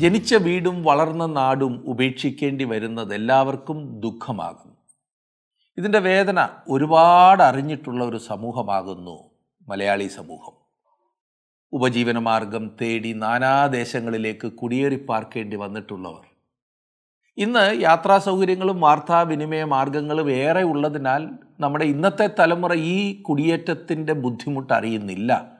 [0.00, 4.76] ജനിച്ച വീടും വളർന്ന നാടും ഉപേക്ഷിക്കേണ്ടി വരുന്നത് എല്ലാവർക്കും ദുഃഖമാകും
[5.78, 9.30] ഇതിന്റെ വേദന ഒരുപാട് അറിഞ്ഞിട്ടുള്ള ഒരു സമൂഹമാകുന്നു
[9.68, 10.52] മലയാളി സമൂഹം.
[11.72, 16.24] ഉപജീവനമാർഗം തേടി നാനാദേശങ്ങളിലേക്ക് കുടിയേറി പാർക്കേണ്ടി വന്നിട്ടുള്ളവർ.
[17.36, 21.28] ഇന്ന് യാത്രാ സൗകര്യങ്ങളും വാർത്താവിനിമയ മാർഗങ്ങളും ഏറെ ഉള്ളതിനാൽ
[21.60, 25.52] നമ്മുടെ ഇന്നത്തെ തലമുറ ഈ കുടിയേറ്റത്തിന്റെ ബുദ്ധിമുട്ട് അറിയുന്നില്ല.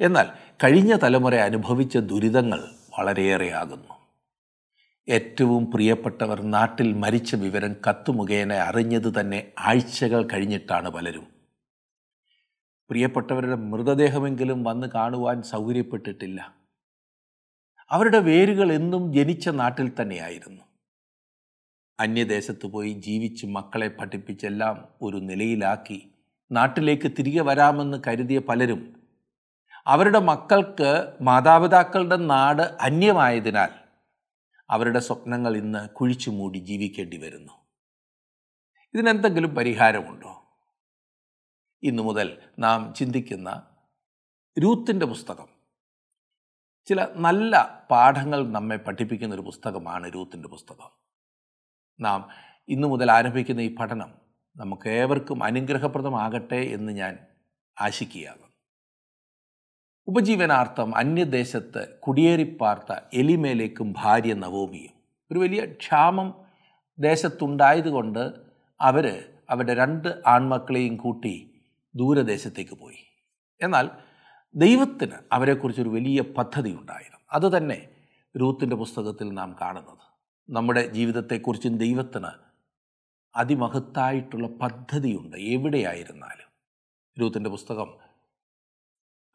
[0.00, 0.26] എന്നാൽ
[0.64, 2.64] കഴിഞ്ഞ തലമുറ അനുഭവിച്ച ദുരിതങ്ങൾ
[2.98, 3.94] വളരെയേറെയാകുന്നു.
[5.08, 11.26] ഏറ്റവും പ്രിയപ്പെട്ടവർ നാട്ടിൽ മരിച്ച വിവരം കത്തുമുഖേന അറിഞ്ഞത് തന്നെ ആഴ്ചകൾ കഴിഞ്ഞിട്ടാണ് പലരും.
[12.90, 16.54] പ്രിയപ്പെട്ടവരുടെ മൃതദേഹമെങ്കിലും വന്ന് കാണുവാൻ സൗകര്യപ്പെട്ടിട്ടില്ല.
[17.90, 20.62] അവരുടെ വേരുകൾ എന്നും ജനിച്ച നാട്ടിൽ തന്നെയായിരുന്നു.
[22.00, 26.12] അന്യദേശത്ത് പോയി ജീവിച്ച് മക്കളെ പഠിപ്പിച്ചെല്ലാം ഒരു നിലയിലാക്കി
[26.52, 29.01] നാട്ടിലേക്ക് തിരികെ വരാമെന്ന് കരുതിയ പലരും
[29.86, 33.68] അവരുടെ മക്കൾക്ക് മാതാപിതാക്കളുടെ നാട് അന്യമായതിനാൽ
[34.70, 37.52] അവരുടെ സ്വപ്നങ്ങൾ ഇന്ന് കുഴിച്ചു മൂടി ജീവിക്കേണ്ടി വരുന്നു.
[38.94, 40.44] ഇതിനെന്തെങ്കിലും പരിഹാരമുണ്ടോ?
[41.82, 43.76] ഇന്നു മുതൽ നാം ചിന്തിക്കുന്ന
[44.58, 45.48] രൂത്തിന്റെ പുസ്തകം.
[46.86, 50.90] ചില നല്ല പാഠങ്ങൾ നമ്മെ പഠിപ്പിക്കുന്ന ഒരു പുസ്തകമാണ് രൂത്തിന്റെ പുസ്തകം.
[52.00, 52.28] നാം
[52.68, 54.14] ഇന്നു മുതൽ ആരംഭിക്കുന്ന ഈ പഠനം
[54.56, 57.18] നമുക്ക് ഏവർക്കും അനുഗ്രഹപ്രദമാകട്ടെ എന്ന് ഞാൻ
[57.80, 58.51] ആശിക്കുകയാകും
[60.06, 64.90] ഉപജീവനാർത്ഥം അന്യദേശത്ത് കുടിയേറിപ്പാർത്ത എലിമേലേക്കും ഭാര്യ നവോമിയും.
[65.32, 66.34] ഒരു വലിയ ക്ഷാമം
[66.98, 68.32] ദേശത്തുണ്ടായതുകൊണ്ട്
[68.80, 71.50] അവർ അവരുടെ രണ്ട് ആൺമക്കളെയും കൂട്ടി
[71.94, 73.04] ദൂരദേശത്തേക്ക് പോയി.
[73.60, 73.90] എന്നാൽ
[74.54, 77.88] ദൈവത്തിന് അവരെക്കുറിച്ചൊരു വലിയ പദ്ധതി ഉണ്ടായിരുന്നു അതുതന്നെ
[78.36, 79.98] രൂത്തിന്റെ പുസ്തകത്തിൽ നാം കാണുന്നത്.
[80.50, 82.28] നമ്മുടെ ജീവിതത്തെക്കുറിച്ചും ദൈവത്തിന്
[83.36, 85.36] അതിമഹത്തായിട്ടുള്ള പദ്ധതിയുണ്ട്.
[85.36, 86.48] എവിടെയായിരുന്നാലും.
[87.20, 88.01] രൂത്തിന്റെ പുസ്തകം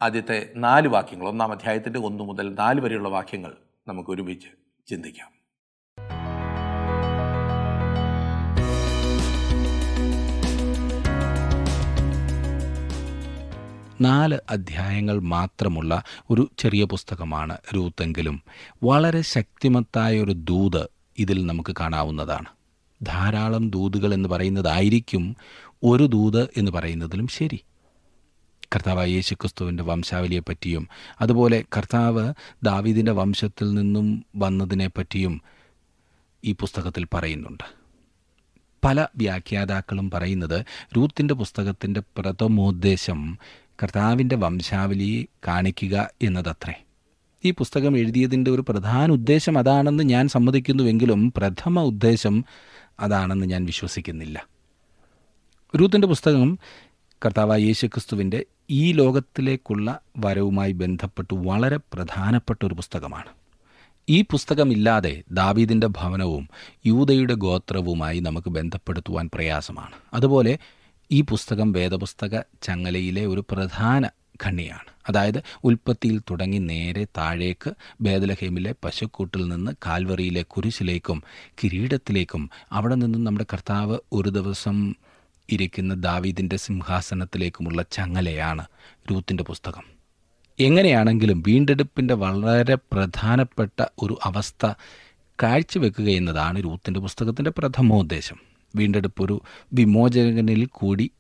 [0.02, 3.54] ആദ്യത്തെ നാല് വാക്യങ്ങൾ ഒന്നാം അധ്യായത്തിന്റെ ഒന്ന് മുതൽ നാല് വരെയുള്ള വാക്യങ്ങൾ
[3.88, 4.48] നമുക്ക് ഒരുമിച്ച്
[4.88, 5.38] ചിന്തിക്കാം.
[14.02, 18.42] നാല് അധ്യായങ്ങൾ മാത്രമുള്ള ഒരു ചെറിയ പുസ്തകമാണ് രൂത്തെങ്കിലും.
[18.84, 22.46] വളരെ ശക്തിമത്തായ ഒരു ദൂത് ഇതിൽ നമുക്ക് കാണാവുന്നതാണ്.
[23.04, 25.36] ധാരാളം ദൂതുകൾ എന്ന് പറയുന്നതായിരിക്കും
[25.84, 27.64] ഒരു ദൂത് എന്ന് പറയുന്നതിലും ശരി.
[28.76, 30.88] കർത്താവായ യേശു ക്രിസ്തുവിന്റെ വംശാവലിയെപ്പറ്റിയും
[31.22, 32.34] അതുപോലെ കർത്താവ്
[32.64, 35.42] ദാവീദിന്റെ വംശത്തിൽ നിന്നും വന്നതിനെപ്പറ്റിയും
[36.46, 37.64] ഈ പുസ്തകത്തിൽ പറയുന്നുണ്ട്.
[38.86, 40.66] പല വ്യാഖ്യാതാക്കളും പറയുന്നത്
[40.98, 43.38] രൂത്തിന്റെ പുസ്തകത്തിന്റെ പ്രഥമോദ്ദേശം
[43.84, 46.84] കർത്താവിന്റെ വംശാവലി കാണിക്കുക എന്നതത്രേ.
[47.46, 52.46] ഈ പുസ്തകം എഴുതിയതിന്റെ ഒരു പ്രധാന ഉദ്ദേശം അതാണെന്ന് ഞാൻ സമ്മതിക്കുന്നുവെങ്കിലും പ്രഥമ ഉദ്ദേശം
[53.00, 54.48] അതാണെന്ന് ഞാൻ വിശ്വസിക്കുന്നില്ല.
[55.76, 56.60] രൂത്തിന്റെ പുസ്തകം
[57.26, 63.30] കർത്താവായ യേശുക്രിസ്തുവിന്റെ ഈ ലോകത്തിലേക്കുള്ള വരവുമായി ബന്ധപ്പെട്ട് വളരെ പ്രധാനപ്പെട്ട ഒരു പുസ്തകമാണ്.
[64.10, 66.50] ഈ പുസ്തകമില്ലാതെ ദാവീദിന്റെ ഭവനവും
[66.86, 69.92] യൂതയുടെ ഗോത്രവുമായി നമുക്ക് ബന്ധപ്പെടുത്തുവാൻ പ്രയാസമാണ്.
[70.14, 70.58] അതുപോലെ
[71.12, 74.10] ഈ പുസ്തകം വേദപുസ്തക ചങ്ങലയിലെ ഒരു പ്രധാന
[74.46, 81.24] ഖണ്ണിയാണ് അതായത് ഉൽപ്പത്തിയിൽ തുടങ്ങി നേരെ താഴേക്ക് ബേദലഹേമിലെ പശുക്കൂട്ടിൽ നിന്ന് കാൽവറിയിലെ കുരിശിലേക്കും
[81.64, 84.78] കിരീടത്തിലേക്കും അവിടെ നിന്നും നമ്മുടെ കർത്താവ് ഒരു ദിവസം
[85.50, 88.66] ഇരിക്കുന്ന ദാവീദിന്റെ സിംഹാസനത്തിലേക്കുമുള്ള ചങ്ങലയാണ്
[89.12, 89.84] രൂത്തിന്റെ പുസ്തകം.
[90.60, 94.74] എങ്ങനെയാണെങ്കിലും വീണ്ടെടുപ്പിന്റെ വളരെ പ്രധാനപ്പെട്ട ഒരു അവസ്ഥ
[95.44, 98.40] കാഴ്ചവെക്കുക എന്നതാണ് രൂത്തിന്റെ പുസ്തകത്തിന്റെ പ്രഥമോദ്ദേശം
[98.76, 99.42] വീണ്ടെടുപ്പ് ഒരു
[99.74, 101.12] വിമോചകനിൽ കൂടി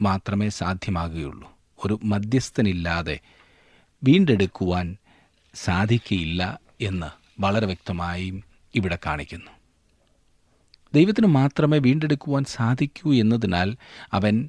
[0.00, 1.50] മാത്രമേ സാധ്യമാകുകയുള്ളൂ.
[1.84, 3.20] ഒരു മധ്യസ്ഥനില്ലാതെ
[4.04, 4.96] വീണ്ടെടുക്കുവാൻ
[5.54, 7.06] സാധിക്കയില്ല എന്ന്
[7.40, 8.44] വളരെ വ്യക്തമായും
[8.74, 9.55] ഇവിടെ കാണിക്കുന്നു.
[10.96, 13.76] ദൈവത്തിന് മാത്രമേ വീണ്ടെടുക്കുവാൻ സാധിക്കൂ എന്നതിനാൽ
[14.12, 14.48] അവൻ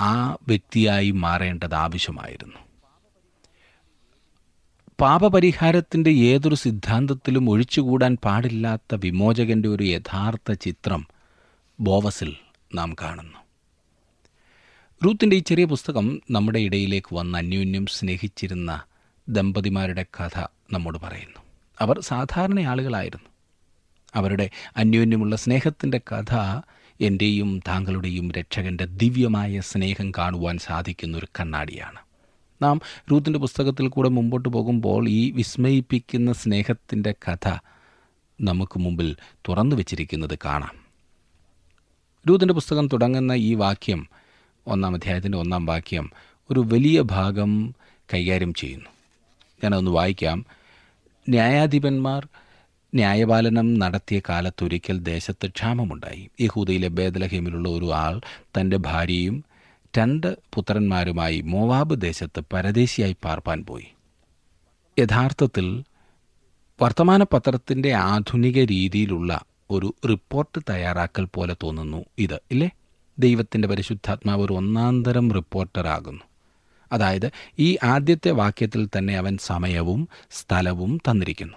[0.00, 2.56] ആ വ്യക്തിയായി മാറേണ്ടത് ആവശ്യമായിരുന്നു.
[5.00, 11.06] പാപപരിഹാരത്തിന്റെ ഏതൊരു സിദ്ധാന്തത്തിലും ഒഴിച്ചുകൂടാൻ പാടില്ലാത്ത വിമോചകന്റെ ഒരു യഥാർത്ഥ ചിത്രം
[11.80, 12.36] ബോവസിൽ
[12.74, 13.38] നാം കാണുന്നു.
[15.04, 18.82] റൂത്തിന്റെ ഈ ചെറിയ പുസ്തകം നമ്മുടെ ഇടയിലേക്ക് വന്ന് അന്യോന്യം സ്നേഹിച്ചിരുന്ന
[19.28, 20.38] ദമ്പതിമാരുടെ കഥ
[20.72, 21.40] നമ്മോട് പറയുന്നു.
[21.80, 23.28] അവർ സാധാരണ ആളുകളായിരുന്നു
[24.14, 26.60] അവരുടെ അന്യോന്യമുള്ള സ്നേഹത്തിന്റെ കഥ
[27.00, 31.98] എന്റെയും താങ്കളുടെയും രക്ഷകന്റെ ദിവ്യമായ സ്നേഹം കാണുവാൻ സാധിക്കുന്ന ഒരു കണ്ണാടിയാണ്.
[32.62, 32.80] നാം
[33.12, 37.56] രൂത്തിന്റെ പുസ്തകത്തിൽ കൂടെ മുമ്പോട്ട് പോകുമ്പോൾ ഈ വിസ്മയിപ്പിക്കുന്ന സ്നേഹത്തിന്റെ കഥ
[38.40, 39.16] നമുക്ക് മുമ്പിൽ
[39.48, 40.88] തുറന്നു വച്ചിരിക്കുന്നത് കാണാം.
[42.28, 44.08] രൂത്തിന്റെ പുസ്തകം തുടങ്ങുന്ന ഈ വാക്യം
[44.66, 46.10] ഒന്നാം അധ്യായത്തിന്റെ ഒന്നാം വാക്യം
[46.50, 47.74] ഒരു വലിയ ഭാഗം
[48.14, 48.90] കൈകാര്യം ചെയ്യുന്നു.
[49.64, 50.46] ഞാനതൊന്ന് വായിക്കാം.
[51.28, 52.28] ന്യായാധിപന്മാർ
[52.94, 56.30] ന്യായപാലനം നടത്തിയ കാലത്തൊരിക്കൽ ദേശത്ത് ക്ഷാമമുണ്ടായി.
[56.40, 58.20] യഹൂദയിലെ ബേദലഹീമിലുള്ള ഒരു ആൾ
[58.60, 59.44] തന്റെ ഭാര്യയും
[59.98, 63.86] രണ്ട് പുത്രന്മാരുമായി മോവാബ് ദേശത്ത് പരദേശിയായി പാർപ്പാൻ പോയി.
[64.98, 65.84] യഥാർത്ഥത്തിൽ
[66.82, 69.40] വർത്തമാന പത്രത്തിന്റെ ആധുനിക രീതിയിലുള്ള
[69.70, 72.70] ഒരു റിപ്പോർട്ട് തയ്യാറാക്കൽ പോലെ തോന്നുന്നു ഇത് ഇല്ലേ?
[73.18, 76.24] ദൈവത്തിന്റെ പരിശുദ്ധാത്മാവ് ഒരു ഒന്നാന്തരം റിപ്പോർട്ടറാകുന്നു.
[76.92, 81.56] അതായത് ഈ ആദ്യത്തെ വാക്യത്തിൽ തന്നെ അവൻ സമയവും സ്ഥലവും തന്നിരിക്കുന്നു.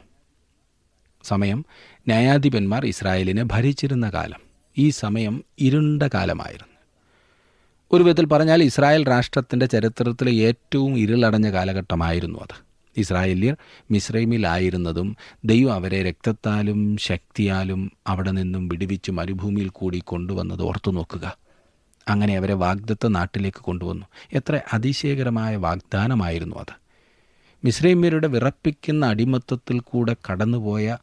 [1.23, 1.65] സമയം
[2.07, 4.39] ന്യായാധിപന്മാർ ഇസ്രായേലിനെ ഭരിച്ചിരുന്ന കാലം.
[4.77, 6.71] ഈ സമയം ഇരുണ്ട കാലമായിരുന്നു.
[7.91, 12.71] ഒരു വിധത്തിൽ പറഞ്ഞാൽ ഇസ്രായേൽ രാഷ്ട്രത്തിന്റെ ചരിത്രത്തിലെ ഏറ്റവും ഇരുളടഞ്ഞ കാലഘട്ടമായിരുന്നു അത്.
[12.97, 13.55] ഇസ്രായേല്യർ
[13.91, 21.37] മിശ്രൈമിലായിരുന്നതും ദൈവം അവരെ രക്തത്താലും ശക്തിയാലും അവിടെ നിന്നും വിടുവിച്ച് മരുഭൂമിയിൽ കൂടി കൊണ്ടുവന്നത് ഓർത്തു നോക്കുക.
[22.09, 24.05] അങ്ങനെ അവരെ വാഗ്ദത്ത നാട്ടിലേക്ക് കൊണ്ടുവന്നു.
[24.33, 26.81] എത്ര അതിശയകരമായ വാഗ്ദാനമായിരുന്നു അത്.
[27.65, 30.97] മിശ്രൈമ്യരുടെ വിറപ്പിക്കുന്ന അടിമത്തത്തിൽ കൂടെ കടന്നുപോയ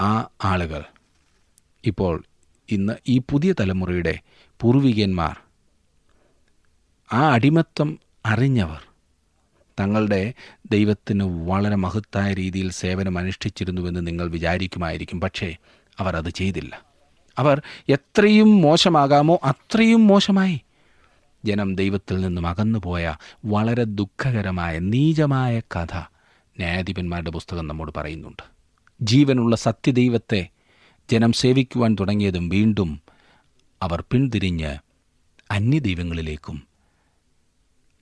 [0.00, 0.84] ആ ആളുകൾ.
[1.84, 2.24] ഇപ്പോൾ
[2.70, 4.18] ഇന്ന് ഈ പുതിയ തലമുറയുടെ
[4.60, 5.36] പൂർവികന്മാർ.
[7.12, 8.80] ആ അടിമത്വം അറിഞ്ഞവർ.
[9.80, 10.34] തങ്ങളുടെ
[10.70, 15.20] ദൈവത്തിന് വളരെ മഹത്തായ രീതിയിൽ സേവനം അനുഷ്ഠിച്ചിരുന്നുവെന്ന് നിങ്ങൾ വിചാരിക്കുമായിരിക്കും.
[15.20, 15.56] പക്ഷേ
[15.98, 16.82] അവർ അത് ചെയ്തില്ല.
[17.38, 20.60] അവർ എത്രയും മോശമാകാമോ അത്രയും മോശമായി.
[21.44, 25.96] ജനം ദൈവത്തിൽ നിന്നും അകന്നുപോയ വളരെ ദുഃഖകരമായ നീചമായ കഥ
[26.58, 28.53] ന്യായാധിപന്മാരുടെ പുസ്തകം നമ്മോട് പറയുന്നുണ്ട്.
[29.00, 30.48] ജീവനുള്ള സത്യദൈവത്തെ
[31.12, 33.02] ജനം സേവിക്കുവാൻ തുടങ്ങിയതും വീണ്ടും
[33.82, 34.76] അവർ പിന്തിരിഞ്ഞ്
[35.50, 36.62] അന്യദൈവങ്ങളിലേക്കും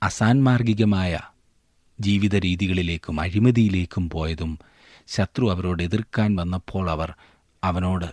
[0.02, 1.20] അസാൻമാർഗികമായ
[2.00, 4.58] ജീവിത രീതികളിലേക്കും അഴിമതിയിലേക്കും പോയതും
[5.08, 7.14] ശത്രു അവരോട് എതിർക്കാൻ വന്നപ്പോൾ അവർ
[7.64, 8.04] അവനോട്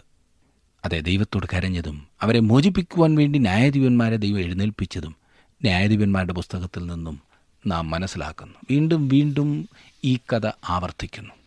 [0.85, 5.15] അതെ ദൈവത്തോട് കരഞ്ഞതും അവരെ മോചിപ്പിക്കുവാൻ വേണ്ടി ന്യായാധിപന്മാരെ ദൈവം എഴുന്നേൽപ്പിച്ചതും
[5.61, 7.21] ന്യായാധിപന്മാരുടെ പുസ്തകത്തിൽ നിന്നും
[7.67, 8.53] നാം മനസ്സിലാക്കുന്നു.
[8.71, 9.69] വീണ്ടും വീണ്ടും
[10.03, 11.38] ഈ കഥ ആവർത്തിക്കുന്നു.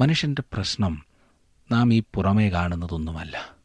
[0.00, 1.02] മനുഷ്യന്റെ പ്രശ്നം
[1.72, 3.60] നാം ഈ പുറമേ കാണുന്നതൊന്നുമല്ല.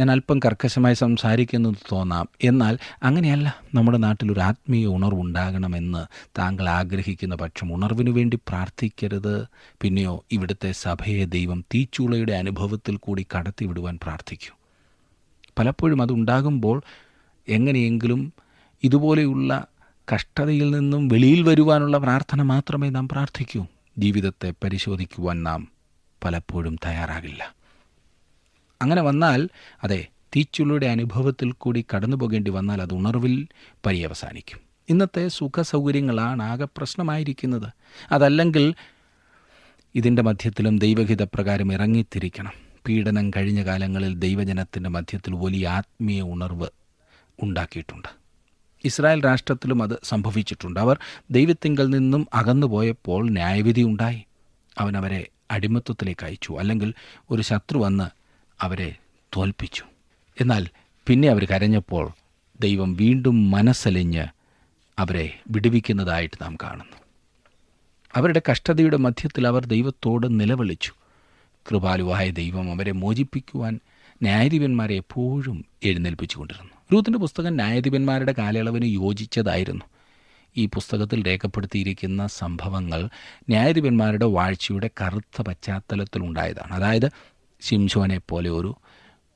[0.00, 2.28] ഞാൻ അല്പം കർക്കശമായി സംസാരിക്കുന്നത് തോന്നാം.
[2.44, 6.06] എന്നാൽ അങ്ങനെയല്ല നമ്മുടെ നാട്ടിലൊരു ആത്മീയ ഉണർവുണ്ടാകണമെന്ന്
[6.38, 9.46] താങ്കൾ ആഗ്രഹിക്കുന്ന പക്ഷം ഉണർവിനു വേണ്ടി പ്രാർത്ഥിക്കരുത്.
[9.80, 14.56] പിന്നെയോ ഇവിടുത്തെ സഭയെ ദൈവം തീച്ചൂളയുടെ അനുഭവത്തിൽ കൂടി കടത്തിവിടുവാൻ പ്രാർത്ഥിക്കൂ.
[15.58, 16.82] പലപ്പോഴും അതുണ്ടാകുമ്പോൾ
[17.48, 18.32] എങ്ങനെയെങ്കിലും
[18.84, 19.66] ഇതുപോലെയുള്ള
[20.14, 23.66] കഷ്ടതയിൽ നിന്നും വെളിയിൽ വരുവാനുള്ള പ്രാർത്ഥന മാത്രമേ നാം പ്രാർത്ഥിക്കൂ.
[23.98, 25.68] ജീവിതത്തെ പരിശോധിക്കുവാൻ നാം
[26.24, 27.54] പലപ്പോഴും തയ്യാറാകില്ല.
[28.82, 29.48] അങ്ങനെ വന്നാൽ
[29.84, 30.06] അതെ
[30.36, 33.48] തീച്ചുള്ളിയുടെ അനുഭവത്തിൽ കൂടി കടന്നു പോകേണ്ടി വന്നാൽ അത് ഉണർവിൽ
[33.86, 34.60] പര്യവസാനിക്കും.
[34.88, 37.72] ഇന്നത്തെ സുഖ സൗകര്യങ്ങളാണ് ആകെ പ്രശ്നമായിരിക്കുന്നത്.
[38.12, 38.74] അതല്ലെങ്കിൽ
[39.94, 42.52] ഇതിന്റെ മധ്യത്തിലും ദൈവഹിതപ്രകാരം ഇറങ്ങിത്തിരിക്കണം.
[42.88, 46.66] പീഡനം കഴിഞ്ഞ കാലങ്ങളിൽ ദൈവജനത്തിന്റെ മധ്യത്തിൽ വലിയ ആത്മീയ ഉണർവ്
[47.42, 48.23] ഉണ്ടാക്കിയിട്ടുണ്ട്.
[48.84, 50.80] ഇസ്രായേൽ രാഷ്ട്രത്തിലും അത് സംഭവിച്ചിട്ടുണ്ട്.
[50.80, 50.98] അവർ
[51.30, 54.24] ദൈവത്തിങ്കൽ നിന്നും അകന്നുപോയപ്പോൾ ന്യായവിധി ഉണ്ടായി.
[54.78, 56.52] അവൻ അവരെ അടിമത്വത്തിലേക്ക് അയച്ചു.
[56.52, 56.94] അല്ലെങ്കിൽ
[57.30, 58.04] ഒരു ശത്രു വന്ന്
[58.60, 58.96] അവരെ
[59.36, 59.84] തോൽപ്പിച്ചു.
[60.40, 60.68] എന്നാൽ
[61.06, 62.12] പിന്നെ അവർ കരഞ്ഞപ്പോൾ
[62.60, 64.26] ദൈവം വീണ്ടും മനസ്സലിഞ്ഞ്
[64.98, 66.96] അവരെ വിടുവിക്കുന്നതായിട്ട് നാം കാണുന്നു.
[68.14, 70.92] അവരുടെ കഷ്ടതയുടെ മധ്യത്തിൽ അവർ ദൈവത്തോട് നിലവിളിച്ചു.
[71.70, 73.80] കൃപാലുവായ ദൈവം അവരെ മോചിപ്പിക്കുവാൻ
[74.22, 76.73] ന്യായാധിപന്മാരെ എപ്പോഴും എഴുന്നേൽപ്പിച്ചുകൊണ്ടിരുന്നു.
[76.92, 79.84] രൂത്തിന്റെ പുസ്തകം ന്യായാധിപന്മാരുടെ കാലയളവിന് യോജിച്ചതായിരുന്നു.
[80.56, 83.04] ഈ പുസ്തകത്തിൽ രേഖപ്പെടുത്തിയിരിക്കുന്ന സംഭവങ്ങൾ
[83.48, 87.10] ന്യായാധിപന്മാരുടെ വാഴ്ചയുടെ കറുത്ത പശ്ചാത്തലത്തിലുണ്ടായതാണ് അതായത്
[87.60, 88.76] ശിംഷോനെ പോലെ ഒരു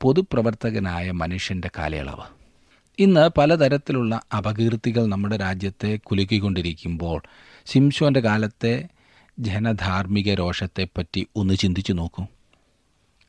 [0.03, 2.27] പൊതുപ്രവർത്തകനായ മനുഷ്യന്റെ കാലയളവ്.
[2.99, 7.23] ഇന്ന് പലതരത്തിലുള്ള അപകീർത്തികൾ നമ്മുടെ രാജ്യത്തെ കുലുക്കിക്കൊണ്ടിരിക്കുമ്പോൾ
[7.67, 8.89] ശിംഷോന്റെ കാലത്തെ
[9.39, 12.25] ജനധാർമ്മിക രോഷത്തെപ്പറ്റി ഒന്ന് ചിന്തിച്ചു നോക്കൂ.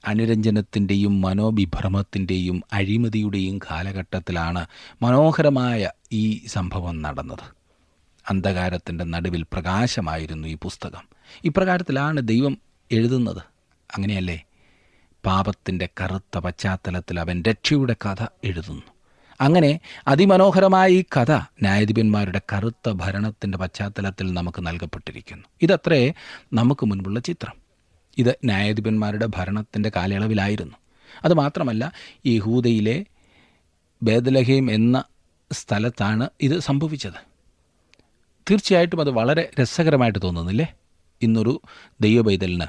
[0.07, 4.65] അനുരഞ്ജനത്തിന്റെയും മനോവിഭ്രമത്തിന്റെയും അഴിമതിയുടെയും കാലഘട്ടത്തിലാണ്
[5.01, 7.59] മനോഹരമായ ഈ സംഭവം നടന്നത്.
[8.29, 11.01] അന്ധകാരത്തിന്റെ നടുവിൽ പ്രകാശമായിരുന്നു ഈ പുസ്തകം.
[11.45, 12.57] ഇപ്രകാരത്തിലാണ് ദൈവം
[12.91, 13.41] എഴുതുന്നത്.
[13.95, 14.43] അങ്ങനെയല്ലേ?
[15.25, 18.83] പാപത്തിന്റെ കറുത്ത പശ്ചാത്തലത്തിൽ അവൻ രക്ഷയുടെ കഥ എഴുതുന്നു.
[19.41, 25.43] അങ്ങനെ അതിമനോഹരമായ ഈ കഥ ന്യായാധിപന്മാരുടെ കറുത്ത ഭരണത്തിന്റെ പശ്ചാത്തലത്തിൽ നമുക്ക് നൽകപ്പെട്ടിരിക്കുന്നു.
[25.61, 26.13] ഇതത്രേ
[26.53, 27.58] നമുക്ക് മുൻപുള്ള ചിത്രം.
[28.19, 30.75] ഇത് ന്യായാധിപന്മാരുടെ ഭരണത്തിന്റെ കാലയളവിലായിരുന്നു.
[31.23, 31.91] അതുമാത്രമല്ല
[32.25, 33.05] യഹൂദയിലെ
[34.03, 35.03] ബേദലഹീം എന്ന
[35.51, 37.19] സ്ഥലത്താണ് ഇത് സംഭവിച്ചത്.
[38.51, 40.73] തീർച്ചയായിട്ടും അത് വളരെ രസകരമായിട്ട് തോന്നുന്നില്ലേ?
[41.21, 41.61] ഇന്നൊരു
[42.01, 42.67] ദൈവബൈതലിന്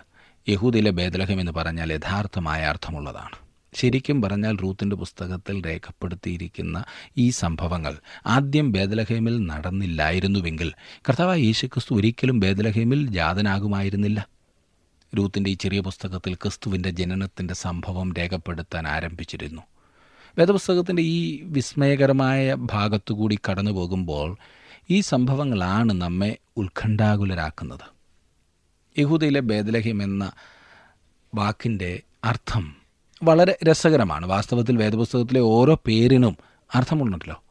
[0.48, 3.50] യഹൂദയിലെ ബേദലഹം എന്ന് പറഞ്ഞാൽ യഥാർത്ഥമായ അർത്ഥമുള്ളതാണ്.
[3.74, 6.84] ശരിക്കും പറഞ്ഞാൽ റൂത്തിന്റെ പുസ്തകത്തിൽ രേഖപ്പെടുത്തിയിരിക്കുന്ന
[7.18, 10.72] ഈ സംഭവങ്ങൾ ആദ്യം ബേദലഹേമിൽ നടന്നില്ലായിരുന്നുവെങ്കിൽ
[11.08, 14.28] കർത്താവ് യേശുക്രിസ്തു ഒരിക്കലും ബേദലഹേമിൽ ജാതനാകുമായിരുന്നില്ല.
[15.16, 19.62] രൂത്തിന്റെ ഈ ചെറിയ പുസ്തകത്തിൽ ക്രിസ്തുവിന്റെ ജനനത്തിന്റെ സംഭവം രേഖപ്പെടുത്താൻ ആരംഭിച്ചിരുന്നു.
[20.38, 24.36] വേദപുസ്തകത്തിന്റെ ഈ വിസ്മയകരമായ ഭാഗത്തുകൂടി കടന്നു പോകുമ്പോൾ
[24.90, 28.00] ഈ സംഭവങ്ങളാണ് നമ്മെ ഉത്കണ്ഠാകുലരാക്കുന്നത്.
[28.98, 30.32] യഹൂദയിലെ ബേദലഹിം എന്ന
[31.34, 32.76] വാക്കിന്റെ അർത്ഥം
[33.22, 34.26] വളരെ രസകരമാണ്.
[34.26, 36.36] വാസ്തവത്തിൽ വേദപുസ്തകത്തിലെ ഓരോ പേരിനും
[36.74, 37.42] അർത്ഥമുണ്ടല്ലോ.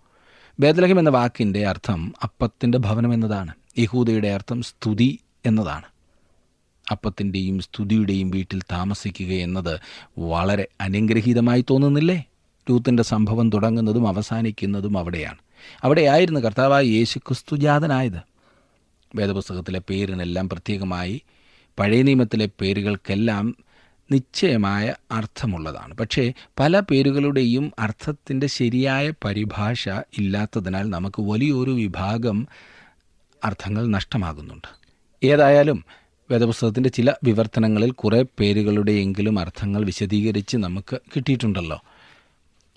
[0.59, 3.53] ബേദലഹിം എന്ന വാക്കിന്റെ അർത്ഥം അപ്പത്തിന്റെ ഭവനം എന്നതാണ്.
[3.77, 5.98] യഹൂദയുടെ അർത്ഥം സ്തുതി എന്നതാണ്.
[6.91, 9.79] അപ്പത്തിന്റെയും സ്തുതിയുടെയും വീട്ടിൽ താമസിക്കുക എന്നത്
[10.19, 12.23] വളരെ അനുഗ്രഹീതമായി തോന്നുന്നില്ലേ?
[12.69, 15.37] രൂത്തിന്റെ സംഭവം തുടങ്ങുന്നതും അവസാനിക്കുന്നതും അവിടെയാണ്.
[15.83, 18.19] അവിടെയായിരുന്നു കർത്താവായ യേശു ക്രിസ്തു ജാതനായത്.
[19.15, 21.21] വേദപുസ്തകത്തിലെ പേരിനെല്ലാം പ്രത്യേകമായി
[21.79, 23.55] പഴയ നിയമത്തിലെ പേരുകൾക്കെല്ലാം
[24.11, 25.93] നിശ്ചയമായ അർത്ഥമുള്ളതാണ്.
[25.93, 32.47] പക്ഷേ പല പേരുകളുടെയും അർത്ഥത്തിന്റെ ശരിയായ പരിഭാഷ ഇല്ലാത്തതിനാൽ നമുക്ക് വലിയൊരു വിഭാഗം
[33.45, 34.67] അർത്ഥങ്ങൾ നഷ്ടമാകുന്നുണ്ട്.
[35.23, 35.85] ഏതായാലും
[36.31, 41.83] വേദപുസ്തകത്തിന്റെ ചില വിവർത്തനങ്ങളിൽ കുറേ പേരുകളുടെയെങ്കിലും അർത്ഥങ്ങൾ വിശദീകരിച്ച് നമുക്ക് കിട്ടിയിട്ടുണ്ടല്ലോ.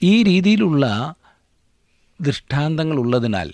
[0.03, 1.15] ഈ രീതിയിലുള്ള
[2.21, 3.53] ദൃഷ്ടാന്തങ്ങൾ ഉള്ളതിനാൽ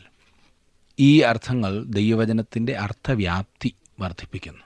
[1.00, 4.64] ഈ അർത്ഥങ്ങൾ ദൈവവചനത്തിന്റെ അർത്ഥവ്യാപ്തി വർദ്ധിപ്പിക്കുന്നു.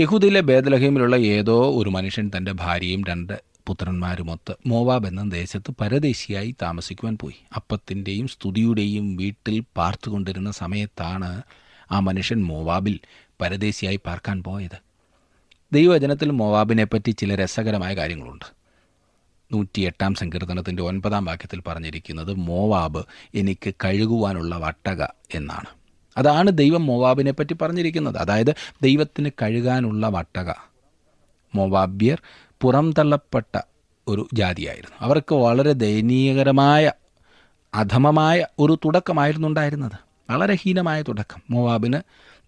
[0.00, 7.36] യഹൂദിയിലെ ബേദലഹീമിലുള്ള ഏതോ ഒരു മനുഷ്യൻ തന്റെ ഭാര്യയും രണ്ട് പുത്രന്മാരുമൊത്ത് മോവാബ് എന്ന ദേശത്ത് പരദേശിയായി താമസിക്കുവാൻ പോയി.
[7.56, 11.42] അപ്പത്തിന്റെയും സ്തുതിയുടെയും വീട്ടിൽ പാർത്തുകൊണ്ടിരുന്ന സമയത്താണ്
[11.92, 13.00] ആ മനുഷ്യൻ മോവാബിൽ
[13.40, 14.78] പരദേശിയായി പാർക്കാൻ പോയത്.
[15.72, 18.44] ദൈവജനത്തിൽ മോവാബിനെപ്പറ്റി ചില രസകരമായ കാര്യങ്ങളുണ്ട്.
[19.52, 25.66] നൂറ്റിയെട്ടാം സങ്കീർത്തനത്തിന്റെ ഒൻപതാം വാക്യത്തിൽ പറഞ്ഞിരിക്കുന്നത് മോവാബ് എനിക്ക് കഴുകുവാനുള്ള വട്ടക എന്നാണ്.
[26.16, 28.16] അതാണ് ദൈവം മോവാബിനെപ്പറ്റി പറഞ്ഞിരിക്കുന്നത്.
[28.16, 30.52] അതായത് ദൈവത്തിന് കഴുകാനുള്ള വട്ടക.
[31.54, 32.22] മോവാബ്യർ
[32.60, 33.60] പുറംതള്ളപ്പെട്ട
[34.08, 34.96] ഒരു ജാതിയായിരുന്നു.
[35.00, 36.92] അവർക്ക് വളരെ ദയനീയകരമായ
[37.74, 39.92] അധമമായ ഒരു തുടക്കമായിരുന്നു ഉണ്ടായിരുന്നത്
[40.30, 41.42] വളരെ ഹീനമായ തുടക്കം.
[41.50, 42.00] മോവാബിന്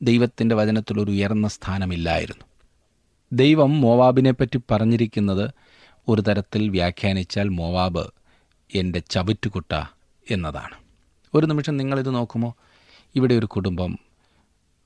[0.02, 2.44] ദൈവത്തിന്റെ വചനത്തിലൊരു ഉയർന്ന സ്ഥാനമില്ലായിരുന്നു.
[3.32, 5.50] ദൈവം മോവാബിനെപ്പറ്റി പറഞ്ഞിരിക്കുന്നത്
[6.08, 8.06] ഒരു തരത്തിൽ വ്യാഖ്യാനിച്ചാൽ മോവാബ്
[8.74, 9.84] എന്റെ ചവിറ്റുകുട്ട
[10.30, 10.74] എന്നതാണ്.
[11.34, 12.54] ഒരു നിമിഷം നിങ്ങളിത് നോക്കുമോ?
[13.14, 13.98] ഇവിടെ ഒരു കുടുംബം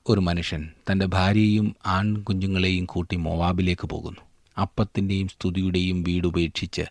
[0.09, 4.21] ഒരു മനുഷ്യൻ തന്റെ ഭാര്യയും ആൺകുഞ്ഞുങ്ങളെയും കൂട്ടി മോവാബിലേക്ക് പോകുന്നു.
[4.61, 6.81] അപ്പത്തിന്റെയും സ്തുതിയുടെയും വീടുപേക്ഷിച്ച്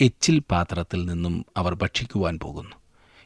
[0.00, 2.76] എച്ചിൽ പാത്രത്തിൽ നിന്നും അവർ ഭക്ഷിക്കുവാൻ പോകുന്നു.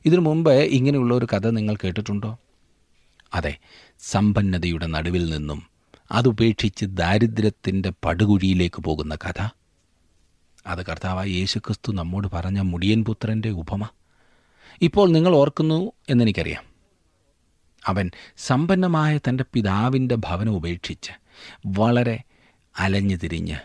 [0.04, 2.38] ഇതിനു മുമ്പ് ഇങ്ങനെയുള്ള ഒരു കഥ നിങ്ങൾ കേട്ടിട്ടുണ്ടോ?
[3.34, 3.58] അതെ
[4.00, 5.62] സമ്പന്നതയുടെ നടുവിൽ നിന്നും
[6.12, 9.48] അതുപേക്ഷിച്ച് ദാരിദ്ര്യത്തിന്റെ പടുകുഴിയിലേക്ക് പോകുന്ന കഥ.
[10.66, 13.88] അത് കർത്താവായ യേശുക്രിസ്തു നമ്മോട് പറഞ്ഞ മുടിയൻ പുത്രന്റെ ഉപമ.
[14.82, 16.62] ഇപ്പോൾ നിങ്ങൾ ഓർക്കുന്നു എന്നെനിക്കറിയാം.
[17.86, 21.12] അവൻ സമ്പന്നമായ തന്റെ പിതാവിന്റെ ഭവനം ഉപേക്ഷിച്ച്
[21.66, 22.22] വളരെ
[22.78, 23.56] അലഞ്ഞു തിരിഞ്ഞ്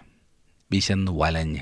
[0.72, 1.60] വിശന്ന് വലഞ്ഞ്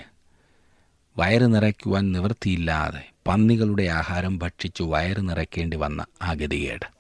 [1.18, 6.95] വയറ് നിറയ്ക്കുവാൻ നിവൃത്തിയില്ലാതെ പന്നികളുടെ ആഹാരം ഭക്ഷിച്ചു വയറ് നിറയ്ക്കേണ്ടി വന്ന ആ ഗതികേട്.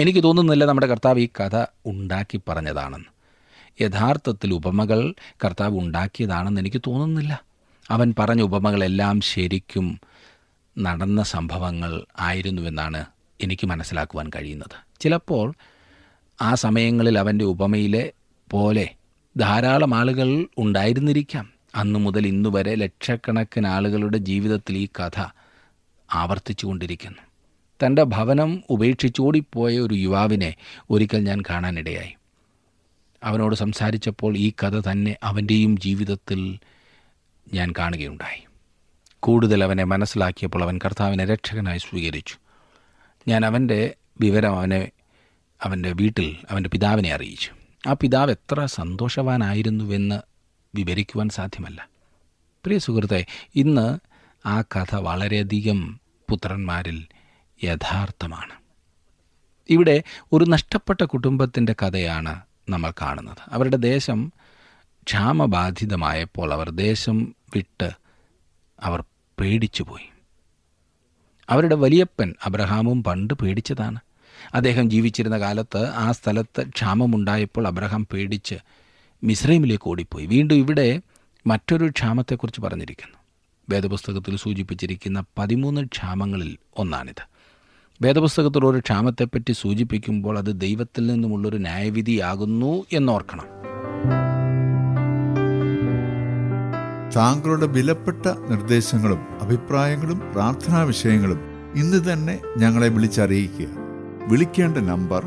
[0.00, 3.06] എനിക്ക് തോന്നുന്നില്ല നമ്മുടെ കർത്താവ് ഈ കഥ ഉണ്ടാക്കി പറഞ്ഞതാണെന്ന്.
[3.82, 5.14] യഥാർത്ഥത്തിൽ ഉപമകൾ
[5.44, 7.42] കർത്താവ് ഉണ്ടാക്കിയതാണെന്ന് എനിക്ക് തോന്നുന്നില്ല.
[7.90, 10.00] അവൻ പറഞ്ഞ ഉപമകളെല്ലാം ശരിക്കും
[10.78, 13.06] നടന്ന സംഭവങ്ങൾ ആയിരുന്നുവെന്നാണ്
[13.40, 15.00] എനിക്ക് മനസ്സിലാക്കുവാൻ കഴിയുന്നത്.
[15.00, 15.54] ചിലപ്പോൾ
[16.42, 18.12] ആ സമയങ്ങളിൽ അവന്റെ ഉപമയിലെ
[18.50, 18.94] പോലെ
[19.36, 21.52] ധാരാളം ആളുകൾ ഉണ്ടായിരുന്നിരിക്കാം.
[21.74, 25.20] അന്നു മുതൽ ഇന്നുവരെ ലക്ഷക്കണക്കിന് ആളുകളുടെ ജീവിതത്തിൽ ഈ കഥ
[26.14, 27.27] ആവർത്തിച്ചു കൊണ്ടിരിക്കുന്നു
[27.86, 30.54] തന്റെ ഭവനം ഉപേക്ഷിച്ചോടിപ്പോയ ഒരു യുവാവിനെ
[30.90, 32.14] ഒരിക്കൽ ഞാൻ കാണാനിടയായി.
[33.24, 36.58] അവനോട് സംസാരിച്ചപ്പോൾ ഈ കഥ തന്നെ അവന്റെയും ജീവിതത്തിൽ
[37.54, 38.44] ഞാൻ കാണുകയുണ്ടായി.
[39.20, 42.34] കൂടുതൽ അവനെ മനസ്സിലാക്കിയപ്പോൾ അവൻ കർത്താവിനെ രക്ഷകനായി സ്വീകരിച്ചു.
[43.28, 44.90] ഞാൻ അവന്റെ വിവരം അവനെ
[45.62, 47.50] അവന്റെ വീട്ടിൽ അവന്റെ പിതാവിനെ അറിയിച്ചു.
[47.86, 50.20] ആ പിതാവ് എത്ര സന്തോഷവാനായിരുന്നുവെന്ന്
[50.74, 51.88] വിവരിക്കുവാൻ സാധ്യമല്ല.
[52.64, 53.98] പ്രിയ സുഹൃത്തെ ഇന്ന്
[54.46, 57.06] ആ കഥ വളരെയധികം പുത്രന്മാരിൽ
[57.64, 58.52] യഥാർത്ഥമാണ്.
[59.70, 63.38] ഇവിടെ ഒരു നഷ്ടപ്പെട്ട കുടുംബത്തിന്റെ കഥയാണ് നമ്മൾ കാണുന്നത്.
[63.48, 64.32] അവരുടെ ദേശം
[65.02, 67.90] ക്ഷാമബാധിതമായപ്പോൾ അവർ ദേശം വിട്ട്
[68.82, 69.04] അവർ
[69.40, 70.10] പേടിച്ചുപോയി.
[71.50, 74.00] അവരുടെ വലിയപ്പൻ അബ്രഹാമും പണ്ട് പേടിച്ചതാണ്.
[74.54, 78.54] അദ്ദേഹം ജീവിച്ചിരുന്ന കാലത്ത് ആ സ്ഥലത്ത് ക്ഷാമമുണ്ടായപ്പോൾ അബ്രഹാം പേടിച്ച്
[79.24, 80.26] മിസ്രൈമിലേക്ക് ഓടിപ്പോയി.
[80.26, 81.00] വീണ്ടും ഇവിടെ
[81.46, 83.18] മറ്റൊരു ക്ഷാമത്തെക്കുറിച്ച് പറഞ്ഞിരിക്കുന്നു.
[83.70, 87.37] വേദപുസ്തകത്തിൽ സൂചിപ്പിച്ചിരിക്കുന്ന പതിമൂന്ന് ക്ഷാമങ്ങളിൽ ഒന്നാണിത്.
[88.02, 93.44] വേദപുസ്തകത്തിൽ ഒരു ക്ഷാമത്തെപ്പറ്റി സൂചിപ്പിക്കുമ്പോൾ അത് ദൈവത്തിൽ നിന്നുമുള്ളൊരു ന്യായവിധിയാകുന്നു എന്നോർക്കണം.
[97.16, 101.40] താങ്കളുടെ വിലപ്പെട്ട നിർദ്ദേശങ്ങളും അഭിപ്രായങ്ങളും പ്രാർത്ഥനാ വിഷയങ്ങളും
[101.76, 103.66] ഇന്ന് തന്നെ ഞങ്ങളെ വിളിച്ചറിയിക്കുക.
[104.28, 105.24] വിളിക്കേണ്ട number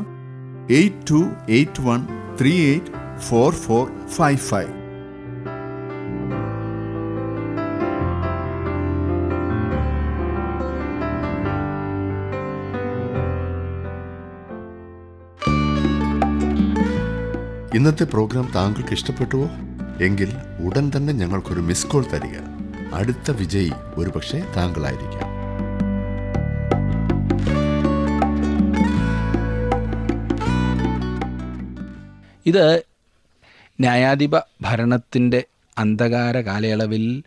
[0.70, 2.06] eight two eight one
[2.40, 4.81] three eight four four five five.
[17.82, 19.50] ഇന്നത്തെ പ്രോഗ്രാം താങ്കൾക്ക് ഇഷ്ടപ്പെട്ടുവോ?
[20.00, 20.32] എങ്കിൽ
[20.64, 22.38] ഉടൻ തന്നെ ഞങ്ങൾക്കൊരു മിസ് കോൾ തരിക.
[22.94, 25.28] അടുത്ത വിജയി ഒരുപക്ഷെ താങ്കളായിരിക്കാം.
[32.46, 32.84] ഇത്
[33.80, 35.44] ന്യായാധിപ ഭരണത്തിന്റെ
[35.78, 37.22] അന്ധകാര കാലയളവിൽ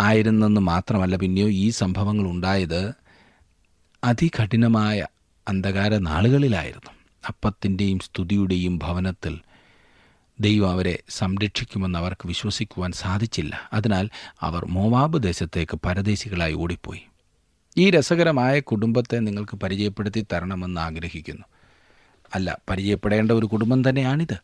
[0.00, 2.92] ആയിരുന്നെന്ന് മാത്രമല്ല പിന്നെയോ ഈ സംഭവങ്ങൾ ഉണ്ടായത്
[4.04, 5.06] അതികഠിനമായ
[5.48, 6.90] അന്ധകാര നാളുകളിലായിരുന്നു.
[7.28, 9.38] അപ്പത്തിന്റെയും സ്തുതിയുടെയും ഭവനത്തിൽ
[10.40, 13.60] ദൈവം അവരെ സംരക്ഷിക്കുമെന്ന് അവർക്ക് വിശ്വസിക്കുവാൻ സാധിച്ചില്ല.
[13.72, 17.02] അതിനാൽ അവർ മോവാബ് ദേശത്തേക്ക് പരദേശികളായി ഓടിപ്പോയി.
[17.76, 21.42] ഈ രസകരമായ കുടുംബത്തെ നിങ്ങൾക്ക് പരിചയപ്പെടുത്തി തരണമെന്ന് ആഗ്രഹിക്കുന്നു.
[22.34, 24.36] അല്ല പരിചയപ്പെടേണ്ട ഒരു കുടുംബം തന്നെയാണിത്.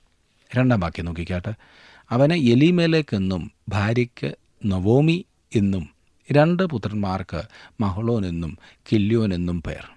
[0.57, 1.55] രണ്ടാം വാക്യം നോക്കിക്കാട്ടെ.
[2.11, 4.35] അവന് എലിമേലേക്ക് എന്നും ഭാര്യയ്ക്ക്
[4.67, 5.25] നവോമി
[5.57, 5.89] എന്നും
[6.33, 7.43] രണ്ട് പുത്രന്മാർക്ക്
[7.81, 8.59] മഹളോൻ എന്നും
[8.93, 9.89] കില്യോൻ എന്നും പേർ.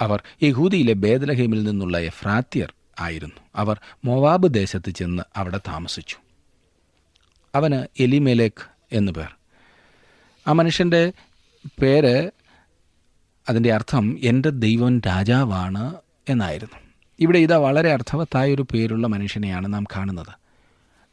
[0.00, 3.34] അവർ യഹൂദിയിലെ ബേദലഹേമിൽ നിന്നുള്ള എഫ്രാത്യർ ആയിരുന്നു.
[3.54, 6.16] അവർ മൊവാബ് ദേശത്ത് ചെന്ന് അവിടെ താമസിച്ചു.
[7.54, 9.28] അവന് എലിമേലേക്ക് എന്നു പേർ.
[10.48, 11.12] ആ മനുഷ്യന്റെ
[11.82, 12.30] പേര്
[13.48, 15.94] അതിന്റെ അർത്ഥം എന്റെ ദൈവം രാജാവാണ്
[16.28, 16.78] എന്നായിരുന്നു.
[17.20, 20.42] ഇവിടെ ഇതാ വളരെ അർത്ഥവത്തായ ഒരു പേരുള്ള മനുഷ്യനെയാണ് നാം കാണുന്നത്.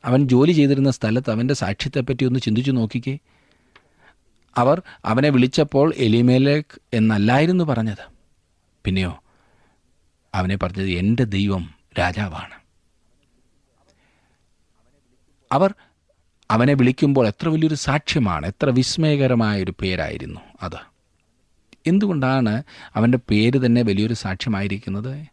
[0.06, 3.20] അവൻ ജോലി ചെയ്തിരുന്ന സ്ഥലത്ത് അവന്റെ സാക്ഷ്യത്തെപ്പറ്റി ഒന്ന് ചിന്തിച്ചു നോക്കിക്കേ.
[4.58, 8.12] അവർ അവനെ വിളിച്ചപ്പോൾ എലിമേലേക്ക് എന്നല്ലായിരുന്നു പറഞ്ഞത്.
[8.86, 9.24] പിന്നെയോ
[10.36, 12.54] അവനെ പറഞ്ഞത് എന്റെ ദൈവം രാജാവാണ്.
[15.52, 15.74] അവർ
[16.52, 20.90] അവനെ വിളിക്കുമ്പോൾ എത്ര വലിയൊരു സാക്ഷ്യമാണ് എത്ര വിസ്മയകരമായൊരു പേരായിരുന്നു അത്.
[21.88, 22.64] എന്തുകൊണ്ടാണ്
[22.96, 25.26] അവന്റെ പേര് തന്നെ വലിയൊരു സാക്ഷ്യമായിരിക്കുന്നത്?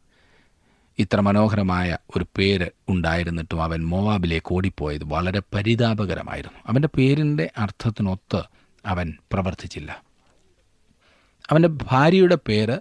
[0.98, 6.58] ഇത്ര മനോഹരമായ ഒരു പേര് ഉണ്ടായിരുന്നിട്ടും അവൻ മോവാബിലേക്ക് ഓടിപ്പോയത് വളരെ പരിതാപകരമായിരുന്നു.
[6.66, 8.42] അവന്റെ പേരിന്റെ അർത്ഥത്തിനൊത്ത്
[8.86, 10.02] അവൻ പ്രവർത്തിച്ചില്ല.
[11.50, 12.78] അവന്റെ ഭാര്യയുടെ പേര്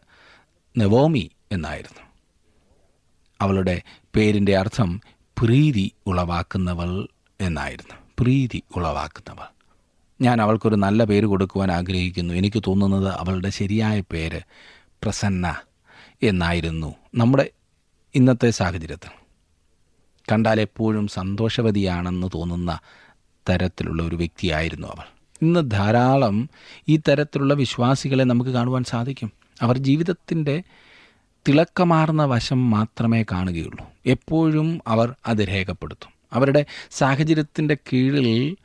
[0.77, 2.04] നവോമി എന്നായിരുന്നു.
[3.41, 3.81] അവളുടെ
[4.15, 5.01] പേരിന്റെ അർത്ഥം
[5.39, 7.07] പ്രീതി ഉളവാക്കുന്നവൾ
[7.41, 7.95] എന്നായിരുന്നു.
[8.19, 9.45] പ്രീതി ഉളവാക്കുന്നവൾ.
[10.21, 12.33] ഞാൻ അവൾക്കൊരു നല്ല പേര് കൊടുക്കുവാൻ ആഗ്രഹിക്കുന്നു.
[12.33, 14.41] എനിക്ക് തോന്നുന്നത് അവളുടെ ശരിയായ പേര്
[15.03, 15.61] പ്രസന്ന
[16.23, 17.49] എന്നായിരുന്നു നമ്മുടെ
[18.15, 19.09] ഇന്നത്തെ സാഹചര്യത്തിൽ.
[20.31, 22.79] കണ്ടാൽ എപ്പോഴും സന്തോഷവതിയാണെന്ന് തോന്നുന്ന
[23.49, 25.03] തരത്തിലുള്ള ഒരു വ്യക്തിയായിരുന്നു അവൾ.
[25.41, 26.49] ഇന്ന് ധാരാളം
[26.87, 29.31] ഈ തരത്തിലുള്ള വിശ്വാസികളെ നമുക്ക് കാണുവാൻ സാധിക്കും.
[29.61, 30.63] അവർ ജീവിതത്തിന്റെ
[31.47, 33.85] തിളക്കമാർന്ന വശം മാത്രമേ കാണുകയുള്ളൂ.
[34.05, 36.09] എപ്പോഴും അവർ അത് രേഖപ്പെടുത്തും.
[36.33, 38.55] അവരുടെ സാഹചര്യത്തിന്റെ കീഴിൽ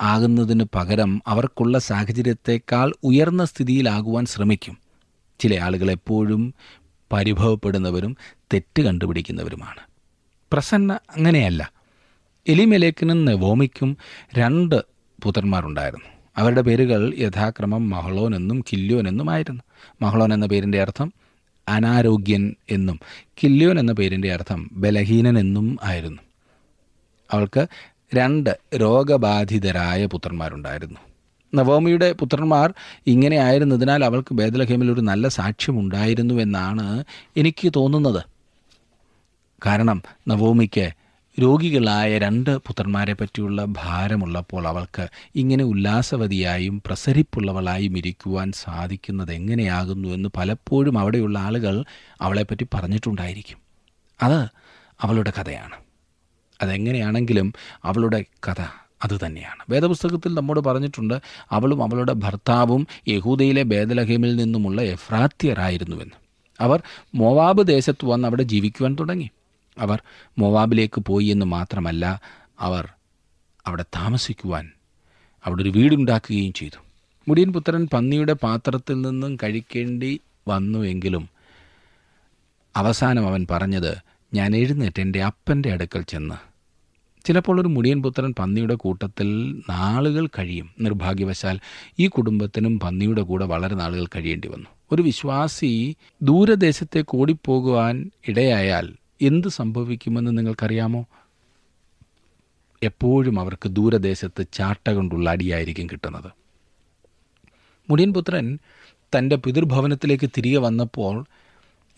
[0.00, 4.78] ആകുന്നതിന് പകരം അവർക്കുള്ള സാഹചര്യത്തെക്കാൾ ഉയർന്ന സ്ഥിതിയിലാകുവാൻ ശ്രമിക്കും.
[5.40, 6.54] ചില ആളുകൾ എപ്പോഴും
[7.12, 8.16] പരിഭവപ്പെടുന്നവരും
[8.54, 9.80] തെറ്റ് കണ്ടുപിടിക്കുന്നവരുമാണ്.
[10.52, 11.72] പ്രസന്ന അങ്ങനെയല്ല.
[12.48, 13.96] എലിമലേക്കിനും നെവോമിക്കും
[14.38, 14.82] രണ്ട്
[15.22, 16.04] പുത്രന്മാരുണ്ടായിരുന്നു.
[16.36, 19.62] അവരുടെ പേരുകൾ യഥാക്രമം മഹളോൻ എന്നും കില്യോൻ എന്നുമായിരുന്നു.
[20.02, 21.12] മഹളോൻ എന്ന പേരിന്റെ അർത്ഥം
[21.68, 26.22] അനാരോഗ്യൻ എന്നും കില്യോൻ എന്ന പേരിന്റെ അർത്ഥം ബലഹീനൻ എന്നും ആയിരുന്നു.
[27.30, 27.66] അവൾക്ക്
[28.14, 30.98] രണ്ട് രോഗബാധിതരായ പുത്രന്മാരുണ്ടായിരുന്നു.
[31.54, 32.74] നവോമിയുടെ പുത്രന്മാർ
[33.06, 37.04] ഇങ്ങനെ ആയിരുന്നതിനാൽ അവൾക്ക് ബേദലഹേമിൽ ഒരു നല്ല സാക്ഷ്യമുണ്ടായിരുന്നു എന്നാണ്
[37.36, 38.24] എനിക്ക് തോന്നുന്നത്.
[39.66, 40.90] കാരണം നവോമിക്ക്
[41.42, 51.38] രോഗികളായ രണ്ട് പുത്രന്മാരെ പറ്റിയുള്ള ഭാരമുള്ളപ്പോൾ അവൾക്ക് ഇങ്ങനെ ഉല്ലാസവതിയായും പ്രസരിപ്പുള്ളവളായും ഇരിക്കുവാൻ സാധിക്കുന്നത് എങ്ങനെയാകുന്നു എന്ന് പലപ്പോഴും അവിടെയുള്ള
[51.38, 51.84] ആളുകൾ
[52.20, 53.58] അവളെപ്പറ്റി പറഞ്ഞിട്ടുണ്ടായിരിക്കും.
[54.22, 54.48] അത്
[55.00, 55.76] അവളുടെ കഥയാണ്.
[56.62, 57.52] അതെങ്ങനെയാണെങ്കിലും
[57.84, 58.60] അവളുടെ കഥ
[59.04, 61.14] അതുതന്നെയാണ് വേദപുസ്തകത്തിൽ നമ്മോട് പറഞ്ഞിട്ടുണ്ട്
[61.50, 66.16] അവളും അവളുടെ ഭർത്താവും യഹൂദയിലെ ബേദലഹേമിൽ നിന്നുമുള്ള എഫ്രാത്യരായിരുന്നുവെന്ന്.
[66.60, 66.82] അവർ
[67.14, 69.30] മോവാബ് ദേശത്ത് വന്ന് അവിടെ ജീവിക്കുവാൻ തുടങ്ങി.
[69.78, 70.02] അവർ
[70.38, 72.20] മൊവാബിലേക്ക് പോയി എന്ന് മാത്രമല്ല
[72.60, 72.88] അവർ
[73.66, 74.70] അവിടെ താമസിക്കുവാൻ
[75.46, 76.80] അവിടെ ഒരു വീടുണ്ടാക്കുകയും ചെയ്തു.
[77.28, 81.28] മുടിയൻ പുത്രൻ പന്നിയുടെ പാത്രത്തിൽ നിന്നും കഴിക്കേണ്ടി വന്നുവെങ്കിലും
[82.76, 83.96] അവസാനം അവൻ പറഞ്ഞത്
[84.34, 86.34] ഞാൻ എഴുന്നേറ്റ് എന്റെ അപ്പന്റെ അടുക്കൽ ചെന്ന്.
[87.24, 90.70] ചിലപ്പോൾ ഒരു മുടിയൻ പുത്രൻ പന്നിയുടെ കൂട്ടത്തിൽ നാളുകൾ കഴിയും.
[90.80, 91.60] നിർഭാഗ്യവശാൽ
[91.98, 94.66] ഈ കുടുംബത്തിനും പന്നിയുടെ കൂടെ വളരെ നാളുകൾ കഴിയേണ്ടി വന്നു.
[94.92, 101.06] ഒരു വിശ്വാസി ദൂരദേശത്തേക്ക് ഓടിപ്പോകുവാൻ ഇടയായാൽ എന്ത് സംഭവിക്കുമെന്ന് നിങ്ങൾക്കറിയാമോ?
[102.82, 106.32] എപ്പോഴും അവർക്ക് ദൂരദേശത്ത് ചാട്ട കൊണ്ടുള്ള അടിയായിരിക്കും കിട്ടുന്നത്.
[107.90, 108.58] മുടിയൻപുത്രൻ
[109.18, 111.24] തന്റെ പിതൃഭവനത്തിലേക്ക് തിരികെ വന്നപ്പോൾ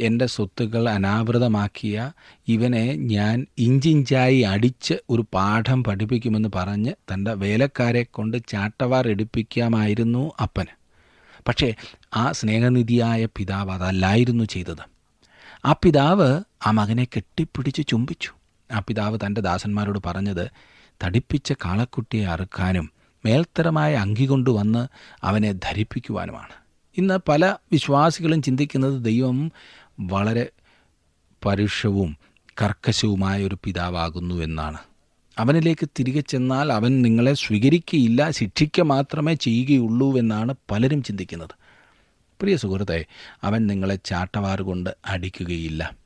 [0.00, 2.12] എന്റെ സ്വത്തുക്കൾ അനാവൃതമാക്കിയ
[2.48, 10.72] ഇവനെ ഞാൻ ഇഞ്ചിഞ്ചായി അടിച്ച് ഒരു പാഠം പഠിപ്പിക്കുമെന്ന് പറഞ്ഞ് തന്റെ വേലക്കാരെ കൊണ്ട് ചാട്ടവാർ എടുപ്പിക്കാമായിരുന്നു അപ്പന്.
[11.48, 11.74] പക്ഷേ
[12.16, 14.91] ആ സ്നേഹനിധിയായ പിതാവ് അതല്ലായിരുന്നു ചെയ്തത്.
[15.64, 18.30] ആ പിതാവ് ആ മകനെ കെട്ടിപ്പിടിച്ച് ചുംബിച്ചു.
[18.72, 20.50] ആ പിതാവ് തന്റെ ദാസന്മാരോട് പറഞ്ഞത്
[21.04, 22.90] തടിപ്പിച്ച കാളക്കുട്ടിയെ അറുക്കാനും
[23.24, 24.88] മേൽത്തരമായ അങ്കി കൊണ്ടുവന്ന്
[25.24, 26.52] അവനെ ധരിപ്പിക്കുവാനുമാണ്.
[26.96, 29.52] ഇന്ന് പല വിശ്വാസികളും ചിന്തിക്കുന്നത് ദൈവം
[30.00, 30.50] വളരെ
[31.46, 32.16] പരുഷവും
[32.62, 34.78] കർക്കശവുമായ ഒരു പിതാവാകുന്നു എന്നാണ്.
[35.38, 41.61] അവനിലേക്ക് തിരികെ ചെന്നാൽ അവൻ നിങ്ങളെ സ്വീകരിക്കുകയില്ല ശിക്ഷിക്കുക മാത്രമേ ചെയ്യുകയുള്ളൂ എന്നാണ് പലരും ചിന്തിക്കുന്നത്.
[42.42, 43.04] പ്രിയ സുഹൃത്തെ
[43.42, 45.96] അവൻ നിങ്ങളെ ചാട്ടവാറുകൊണ്ട് അടിക്കുകയില്ല.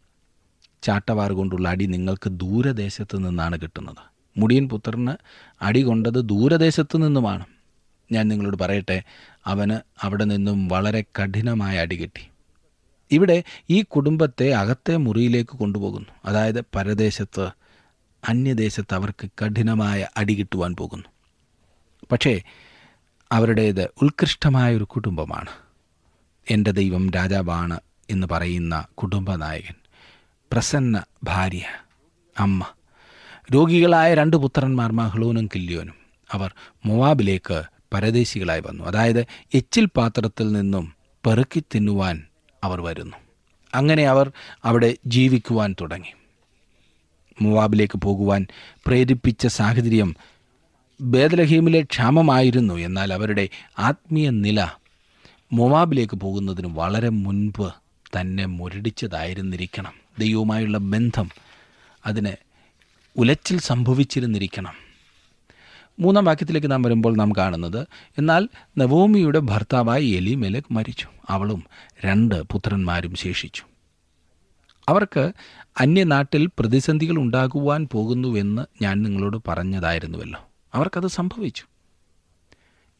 [0.82, 3.96] ചാട്ടവാർ കൊണ്ടുള്ള അടി നിങ്ങൾക്ക് ദൂരദേശത്ത് നിന്നാണ് കിട്ടുന്നത്.
[4.36, 5.16] മുടിയൻ പുത്രന്
[5.62, 7.46] അടി കൊണ്ടത് ദൂരദേശത്ത് നിന്നുമാണ്.
[8.12, 9.02] ഞാൻ നിങ്ങളോട് പറയട്ടെ
[9.46, 12.28] അവന് അവിടെ നിന്നും വളരെ കഠിനമായ അടി കിട്ടി.
[13.10, 16.08] ഇവിടെ ഈ കുടുംബത്തെ അകത്തെ മുറിയിലേക്ക് കൊണ്ടുപോകുന്നു.
[16.24, 17.50] അതായത് പരദേശത്ത്
[18.28, 21.04] അന്യദേശത്ത് അവർക്ക് കഠിനമായ അടി കിട്ടുവാൻ പോകുന്നു.
[22.12, 22.42] പക്ഷേ
[23.32, 25.65] അവരുടേത് ഉത്കൃഷ്ടമായ ഒരു കുടുംബമാണ്.
[26.50, 27.80] എന്റെ ദൈവം രാജാവാണ്
[28.10, 29.74] എന്ന് പറയുന്ന കുടുംബനായകൻ
[30.52, 31.62] പ്രസന്ന ഭാര്യ
[32.38, 32.66] അമ്മ
[33.54, 35.94] രോഗികളായ രണ്ട് പുത്രന്മാർ മഹ്ലൂനും കില്യോനും.
[36.32, 36.54] അവർ
[36.86, 37.62] മൊവാബിലേക്ക്
[37.94, 38.84] പരദേശികളായി വന്നു.
[38.84, 40.92] അതായത് എച്ചിൽ പാത്രത്തിൽ നിന്നും
[41.26, 42.26] പെറുക്കി തിന്നുവാൻ
[42.64, 43.16] അവർ വരുന്നു.
[43.74, 44.32] അങ്ങനെ അവർ
[44.64, 46.12] അവിടെ ജീവിക്കുവാൻ തുടങ്ങി.
[47.42, 48.46] മുവാബിലേക്ക് പോകുവാൻ
[48.86, 50.16] പ്രേരിപ്പിച്ച സാഹചര്യം
[51.00, 52.74] ബേദലഹീമിലെ ക്ഷാമമായിരുന്നു.
[52.74, 54.72] എന്നാൽ അവരുടെ ആത്മീയ നില
[55.52, 57.72] മൊവാബിലേക്ക് പോകുന്നതിന് വളരെ മുൻപ്
[58.20, 59.92] തന്നെ മുരടിച്ചതായിരുന്നിരിക്കണം.
[60.18, 61.30] ദൈവവുമായുള്ള ബന്ധം
[62.06, 62.32] അതിന്
[63.16, 64.72] ഉലച്ചിൽ സംഭവിച്ചിരുന്നിരിക്കണം.
[66.00, 67.86] മൂന്നാം വാക്യത്തിലേക്ക് നാം വരുമ്പോൾ നാം കാണുന്നത്
[68.18, 71.06] എന്നാൽ നവോമിയുടെ ഭർത്താവായി എലിമെലക് മരിച്ചു.
[71.28, 71.64] അവളും
[72.04, 73.62] രണ്ട് പുത്രന്മാരും ശേഷിച്ചു.
[74.88, 75.32] അവർക്ക്
[75.80, 80.40] അന്യനാട്ടിൽ പ്രതിസന്ധികൾ ഉണ്ടാകുവാൻ പോകുന്നുവെന്ന് ഞാൻ നിങ്ങളോട് പറഞ്ഞതായിരുന്നുവല്ലോ.
[80.74, 81.64] അവർക്കത് സംഭവിച്ചു.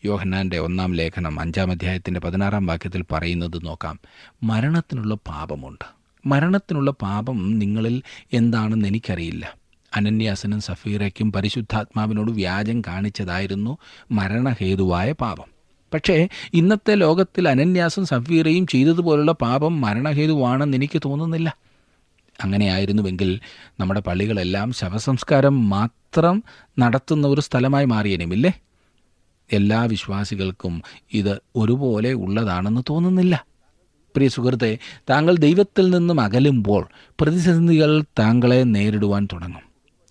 [0.07, 4.01] യോഹന്നാന്റെ ഒന്നാം ലേഖനം അഞ്ചാം അധ്യായത്തിന്റെ പതിനാറാം വാക്യത്തിൽ പറയുന്നത് നോക്കാം.
[4.43, 5.85] മരണത്തിനുള്ള പാപമുണ്ട്.
[6.27, 9.55] മരണത്തിനുള്ള പാപം നിങ്ങളിൽ എന്താണെന്ന് എനിക്കറിയില്ല.
[9.97, 13.79] അനന്യാസനും സഫീറയ്ക്കും പരിശുദ്ധാത്മാവിനോട് വ്യാജം കാണിച്ചതായിരുന്നു
[14.11, 15.57] മരണഹേതുവായ പാപം.
[15.95, 21.57] പക്ഷേ ഇന്നത്തെ ലോകത്തിൽ അനന്യാസും സഫീറയും ചെയ്തതുപോലുള്ള പാപം മരണഹേതുവാണെന്ന് എനിക്ക് തോന്നുന്നില്ല.
[22.45, 23.41] അങ്ങനെയായിരുന്നുവെങ്കിൽ
[23.81, 26.43] നമ്മുടെ പള്ളികളെല്ലാം ശവസംസ്കാരം മാത്രം
[26.79, 28.53] നടത്തുന്ന ഒരു സ്ഥലമായി മാറിയനുമില്ലേ?
[29.53, 30.83] എല്ലാ വിശ്വാസികൾക്കും
[31.13, 33.45] ഇത് ഒരുപോലെ ഉള്ളതാണെന്ന് തോന്നുന്നില്ല.
[34.17, 34.79] പ്രിയ സുഹൃത്തെ
[35.11, 36.89] താങ്കൾ ദൈവത്തിൽ നിന്നും അകലുമ്പോൾ
[37.21, 39.63] പ്രതിസന്ധികൾ താങ്കളെ നേരിടുവാൻ തുടങ്ങും.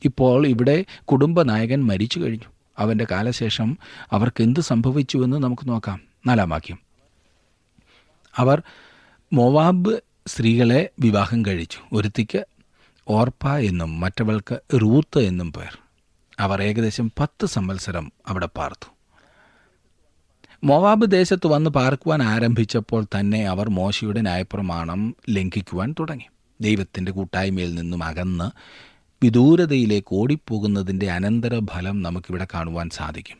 [0.05, 2.45] ഇപ്പോൾ ഇവിടെ കുടുംബനായകൻ മരിച്ചു കഴിഞ്ഞു.
[2.77, 3.77] അവന്റെ കാലശേഷം
[4.11, 6.01] അവർക്ക് എന്ത് സംഭവിച്ചുവെന്ന് നമുക്ക് നോക്കാം.
[6.25, 6.79] നാലാം വാക്യം.
[8.37, 8.61] അവർ
[9.33, 11.77] മൊവാബ് സ്ത്രീകളെ വിവാഹം കഴിച്ചു.
[11.93, 12.45] ഒരുത്തിക്ക്
[13.07, 15.77] ഓർപ്പ എന്നും മറ്റവൾക്ക് റൂത്ത് എന്നും പേർ.
[16.39, 18.94] അവർ ഏകദേശം പത്ത് സംവത്സരം അവിടെ പാർത്തു.
[20.65, 26.25] മോവാബ് ദേശത്ത് വന്ന് പാർക്കുവാൻ ആരംഭിച്ചപ്പോൾ തന്നെ അവർ മോശയുടെ ന്യായപ്രമാണം ലംഘിക്കുവാൻ തുടങ്ങി.
[26.61, 28.47] ദൈവത്തിന്റെ കൂട്ടായ്മയിൽ നിന്നും അകന്ന്
[29.23, 33.37] വിദൂരതയിലേക്ക് ഓടിപ്പോകുന്നതിന്റെ അനന്തരഫലം നമുക്കിവിടെ കാണുവാൻ സാധിക്കും.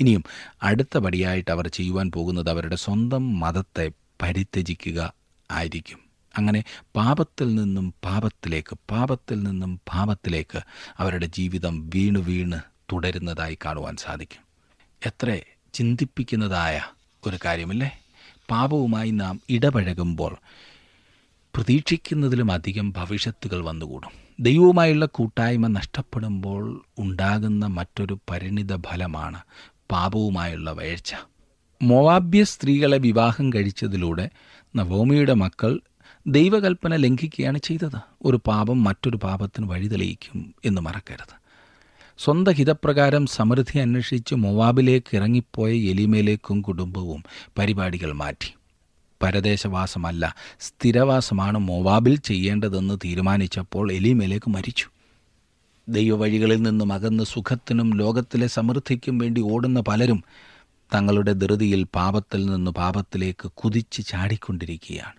[0.00, 0.24] ഇനിയും
[0.62, 3.90] അടുത്ത പടിയായിട്ട് അവർ ചെയ്യുവാൻ പോകുന്നത് അവരുടെ സ്വന്തം മതത്തെ
[4.22, 5.12] പരിത്യജിക്കുക
[5.50, 5.98] ആയിരിക്കും.
[6.36, 6.64] അങ്ങനെ
[6.96, 10.58] പാപത്തിൽ നിന്നും പാപത്തിലേക്ക് പാപത്തിൽ നിന്നും പാപത്തിലേക്ക്
[10.98, 12.60] അവരുടെ ജീവിതം വീണ് വീണ്
[12.92, 14.42] തുടരുന്നതായി കാണുവാൻ സാധിക്കും.
[15.06, 15.40] എത്ര
[15.78, 16.80] ചിന്തിപ്പിക്കുന്നതായ
[17.26, 18.00] ഒരു കാര്യമല്ലേ?
[18.50, 20.36] പാപവുമായി നാം ഇടപഴകുമ്പോൾ
[21.54, 24.10] പ്രതീക്ഷിക്കുന്നതിലും അധികം ഭവിഷ്യത്തുകൾ വന്നുകൂടും.
[24.40, 29.40] ദൈവവുമായുള്ള കൂട്ടായ്മ നഷ്ടപ്പെടുമ്പോൾ ഉണ്ടാകുന്ന മറ്റൊരു പരിണിത ഫലമാണ്
[29.90, 31.14] പാപവുമായുള്ള വേഴ്ച.
[31.82, 34.30] മോവാബ്യ സ്ത്രീകളെ വിവാഹം കഴിച്ചതിലൂടെ
[34.76, 35.80] നവോമിയുടെ മക്കൾ
[36.26, 38.00] ദൈവകൽപ്പന ലംഘിക്കുകയാണ് ചെയ്തത്.
[38.24, 41.37] ഒരു പാപം മറ്റൊരു പാപത്തിന് വഴിതെളിയിക്കും എന്ന് മറക്കരുത്.
[42.18, 47.24] സ്വന്തം ഹിതപ്രകാരം സമൃദ്ധി അന്വേഷിച്ച് മൊവാബിലേക്ക് ഇറങ്ങിപ്പോയ എലിമേലേക്കും കുടുംബവും
[47.58, 48.54] പരിപാടികൾ മാറ്റി.
[49.22, 54.86] പരദേശവാസമല്ല സ്ഥിരവാസമാണ് മൊവാബിൽ ചെയ്യേണ്ടതെന്ന് തീരുമാനിച്ചപ്പോൾ എലിമേലേക്ക് മരിച്ചു.
[55.88, 60.24] ദൈവവഴികളിൽ നിന്നും അകന്ന് സുഖത്തിനും ലോകത്തിലെ സമൃദ്ധിക്കും വേണ്ടി ഓടുന്ന പലരും
[60.94, 65.18] തങ്ങളുടെ ധൃതിയിൽ പാപത്തിൽ നിന്ന് പാപത്തിലേക്ക് കുതിച്ച് ചാടിക്കൊണ്ടിരിക്കുകയാണ്.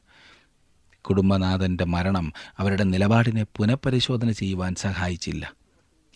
[1.01, 5.58] കുടുംബനാഥന്റെ മരണം അവരുടെ നിലപാടിനെ പുനഃപരിശോധന ചെയ്യുവാൻ സഹായിച്ചില്ല.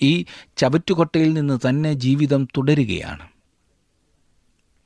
[0.01, 0.25] ഈ
[0.57, 3.27] ചവറ്റുകൊട്ടയിൽ നിന്ന് തന്നെ ജീവിതം തുടരുകയാണ്.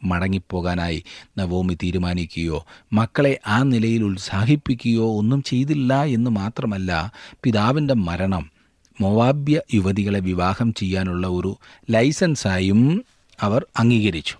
[0.04, 1.04] മടങ്ങിപ്പോകാനായി
[1.38, 7.12] നവോമി തീരുമാനിക്കുകയോ മക്കളെ ആ നിലയിൽ ഉത്സാഹിപ്പിക്കുകയോ ഒന്നും ചെയ്തില്ല എന്ന് മാത്രമല്ല
[7.44, 8.52] പിതാവിന്റെ മരണം
[9.02, 11.58] മൊവാബ്യ യുവതികളെ വിവാഹം ചെയ്യാനുള്ള ഒരു
[11.90, 13.06] ലൈസൻസായും
[13.40, 14.36] അവർ അംഗീകരിച്ചു.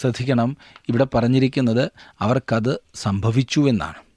[0.00, 0.56] ശ്രദ്ധിക്കണം
[0.88, 4.13] ഇവിടെ പറഞ്ഞിരിക്കുന്നത് അവർക്കത് സംഭവിച്ചു എന്നാണ്.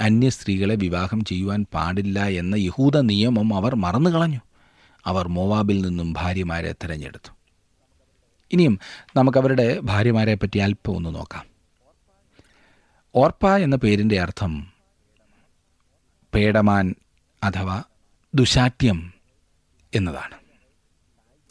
[0.00, 4.38] അന്യ സ്ത്രീകളെ വിവാഹം ചെയ്യുവാൻ പാടില്ല എന്ന യഹൂദ നിയമം അവർ മറന്നുകളഞ്ഞു.
[5.06, 7.32] അവർ മോവാബിൽ നിന്നും ഭാര്യമാരെ തിരഞ്ഞെടുത്തു.
[8.52, 8.78] ഇനിയും
[9.16, 11.46] നമുക്കവരുടെ ഭാര്യമാരെ പറ്റി അല്പം ഒന്ന് നോക്കാം.
[13.14, 14.72] ഓർപ്പ എന്ന പേരിന്റെ അർത്ഥം
[16.34, 16.94] പേടമാൻ
[17.42, 17.82] അഥവാ
[18.34, 19.14] ദുശാഠ്യം
[19.94, 20.34] എന്നതാണ്.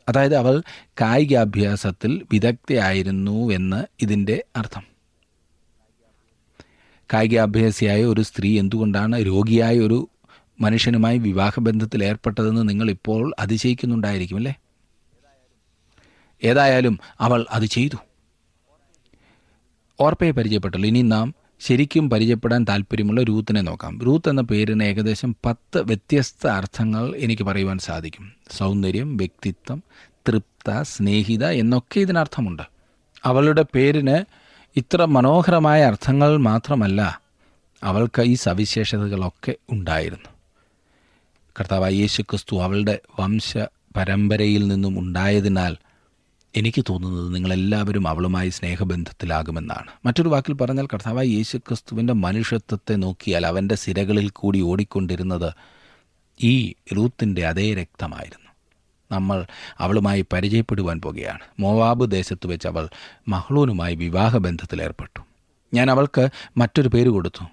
[0.08, 0.64] അതായത് അവൾ
[1.02, 4.93] കായികാഭ്യാസത്തിൽ വിദഗ്ധയായിരുന്നു എന്ന് ഇതിന്റെ അർത്ഥം.
[7.14, 10.10] കായികാഭ്യാസിയായ ഒരു സ്ത്രീ എന്തുകൊണ്ടാണ് രോഗിയായ ഒരു
[10.62, 14.56] മനുഷ്യനുമായി വിവാഹബന്ധത്തിൽ ഏർപ്പെട്ടതെന്ന് നിങ്ങൾ ഇപ്പോൾ അതിശയിക്കുന്നുണ്ടായിരിക്കും അല്ലേ?
[16.44, 17.98] ഏതായാലും അവൾ അത് ചെയ്തു.
[20.00, 20.88] ഓർപ്പയെ പരിചയപ്പെട്ടല്ലോ.
[20.88, 24.02] ഇനി നാം ശരിക്കും പരിചയപ്പെടാൻ താല്പര്യമുള്ള രൂത്തിനെ നോക്കാം.
[24.02, 28.34] രൂത്ത് എന്ന പേരിന് ഏകദേശം പത്ത് വ്യത്യസ്ത അർത്ഥങ്ങൾ എനിക്ക് പറയുവാൻ സാധിക്കും.
[28.52, 29.84] സൗന്ദര്യം വ്യക്തിത്വം
[30.28, 32.64] തൃപ്ത സ്നേഹിത എന്നൊക്കെ ഇതിനർത്ഥമുണ്ട്.
[33.24, 34.43] അവളുടെ പേരിന്
[34.76, 37.22] ഇത്ര മനോഹരമായ അർത്ഥങ്ങൾ മാത്രമല്ല
[37.84, 40.30] അവൾക്ക് ഈ സവിശേഷതകളൊക്കെ ഉണ്ടായിരുന്നു.
[41.60, 43.58] കർത്താവായ യേശു ക്രിസ്തു അവളുടെ വംശ
[43.96, 45.78] പരമ്പരയിൽ നിന്നും ഉണ്ടായതിനാൽ
[46.56, 49.92] എനിക്ക് തോന്നുന്നത് നിങ്ങളെല്ലാവരും അവളുമായി സ്നേഹബന്ധത്തിലാകുമെന്നാണ്.
[50.06, 55.54] മറ്റൊരു വാക്കിൽ പറഞ്ഞാൽ കർത്താവായ യേശു ക്രിസ്തുവിന്റെ മനുഷ്യത്വത്തെ നോക്കിയാൽ അവന്റെ സിരകളിൽ കൂടി ഓടിക്കൊണ്ടിരുന്നത്
[56.42, 58.43] ഈ റൂത്തിന്റെ അതേ രക്തമായിരുന്നു.
[59.14, 59.46] നമ്മൾ
[59.80, 61.44] അവളുമായി പരിചയപ്പെടുവാൻ പോകുകയാണ്.
[61.60, 62.90] മോവാബ് ദേശത്ത് വെച്ച് അവൾ
[63.28, 65.22] മഹ്ളൂനുമായി വിവാഹബന്ധത്തിലേർപ്പെട്ടു
[65.74, 66.24] ഞാൻ അവൾക്ക്
[66.58, 67.44] മറ്റൊരു പേര് കൊടുത്തു.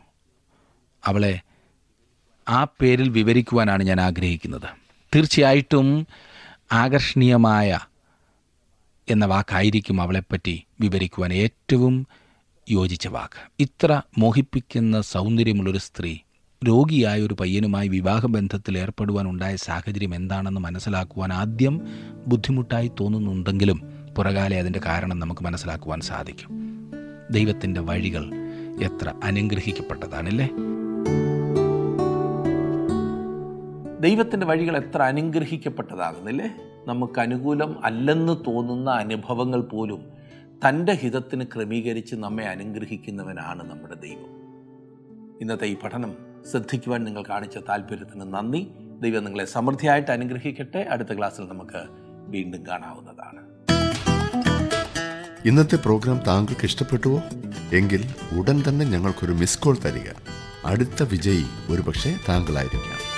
[1.04, 1.40] അവളെ
[2.48, 4.68] ആ പേരിൽ വിവരിക്കുവാനാണ് ഞാൻ ആഗ്രഹിക്കുന്നത്.
[5.14, 6.06] തീർച്ചയായിട്ടും
[6.72, 7.78] ആകർഷണീയമായ
[9.10, 12.06] എന്ന വാക്കായിരിക്കും അവളെപ്പറ്റി വിവരിക്കുവാൻ ഏറ്റവും
[12.70, 13.40] യോജിച്ച വാക്ക്.
[13.58, 16.18] ഇത്ര മോഹിപ്പിക്കുന്ന സൗന്ദര്യമുള്ളൊരു സ്ത്രീ
[16.68, 21.80] രോഗിയായ ഒരു പയ്യനുമായി വിവാഹബന്ധത്തിൽ ഏർപ്പെടുവാൻ ഉണ്ടായ സാഹചര്യം എന്താണെന്ന് മനസ്സിലാക്കുവാൻ ആദ്യം
[22.26, 23.82] ബുദ്ധിമുട്ടായി തോന്നുന്നുണ്ടെങ്കിലും
[24.16, 26.50] പുറകാലെ അതിന്റെ കാരണം നമുക്ക് മനസ്സിലാക്കുവാൻ സാധിക്കും.
[27.30, 28.34] ദൈവത്തിന്റെ വഴികൾ
[28.84, 30.46] എത്ര അനുഗ്രഹിക്കപ്പെട്ടതാണല്ലേ?
[34.00, 36.50] ദൈവത്തിന്റെ വഴികൾ എത്ര അനുഗ്രഹിക്കപ്പെട്ടതാകുന്നില്ലേ
[36.86, 40.04] നമുക്ക് അനുകൂലം അല്ലെന്ന് തോന്നുന്ന അനുഭവങ്ങൾ പോലും
[40.68, 44.40] തന്റെ ഹിതത്തിന് ക്രമീകരിച്ച് നമ്മെ അനുഗ്രഹിക്കുന്നവനാണ് നമ്മുടെ ദൈവം.
[45.40, 48.70] ഇന്നത്തെ ഈ പഠനം ശ്രദ്ധിക്കുവാൻ നിങ്ങൾ കാണിച്ച താല്പര്യത്തിന് നന്ദി.
[49.00, 50.78] ദൈവം നിങ്ങളെ സമൃദ്ധിയായിട്ട് അനുഗ്രഹിക്കട്ടെ.
[50.90, 51.82] അടുത്ത ക്ലാസ്സിൽ നമുക്ക്
[52.28, 53.50] വീണ്ടും കാണാവുന്നതാണ്.
[55.44, 57.22] ഇന്നത്തെ പ്രോഗ്രാം താങ്കൾക്ക് ഇഷ്ടപ്പെട്ടുവോ?
[57.72, 58.04] എങ്കിൽ
[58.38, 60.10] ഉടൻ തന്നെ ഞങ്ങൾക്കൊരു മിസ് കോൾ തരിക.
[60.64, 63.10] അടുത്ത വിജയി ഒരുപക്ഷെ താങ്കളായിരിക്കാം.